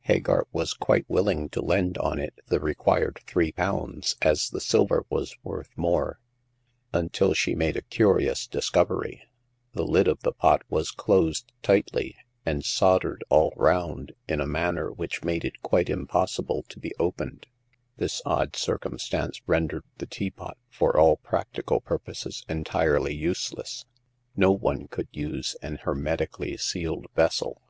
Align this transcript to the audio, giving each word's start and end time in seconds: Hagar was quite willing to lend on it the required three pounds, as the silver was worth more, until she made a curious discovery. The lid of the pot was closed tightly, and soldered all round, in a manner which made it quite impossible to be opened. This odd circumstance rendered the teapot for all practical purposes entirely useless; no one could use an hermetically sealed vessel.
Hagar 0.00 0.48
was 0.52 0.74
quite 0.74 1.08
willing 1.08 1.48
to 1.50 1.62
lend 1.62 1.96
on 1.98 2.18
it 2.18 2.40
the 2.48 2.58
required 2.58 3.20
three 3.24 3.52
pounds, 3.52 4.16
as 4.20 4.50
the 4.50 4.60
silver 4.60 5.06
was 5.08 5.36
worth 5.44 5.68
more, 5.76 6.18
until 6.92 7.32
she 7.34 7.54
made 7.54 7.76
a 7.76 7.82
curious 7.82 8.48
discovery. 8.48 9.22
The 9.74 9.84
lid 9.84 10.08
of 10.08 10.22
the 10.22 10.32
pot 10.32 10.62
was 10.68 10.90
closed 10.90 11.52
tightly, 11.62 12.16
and 12.44 12.64
soldered 12.64 13.22
all 13.28 13.52
round, 13.54 14.10
in 14.26 14.40
a 14.40 14.44
manner 14.48 14.90
which 14.90 15.22
made 15.22 15.44
it 15.44 15.62
quite 15.62 15.88
impossible 15.88 16.64
to 16.68 16.80
be 16.80 16.92
opened. 16.98 17.46
This 17.96 18.20
odd 18.26 18.56
circumstance 18.56 19.40
rendered 19.46 19.84
the 19.98 20.06
teapot 20.06 20.58
for 20.68 20.96
all 20.98 21.18
practical 21.18 21.80
purposes 21.80 22.44
entirely 22.48 23.14
useless; 23.14 23.84
no 24.34 24.50
one 24.50 24.88
could 24.88 25.06
use 25.12 25.54
an 25.62 25.76
hermetically 25.82 26.56
sealed 26.56 27.06
vessel. 27.14 27.62